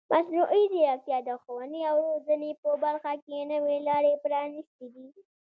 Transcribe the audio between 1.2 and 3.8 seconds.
د ښوونې او روزنې په برخه کې نوې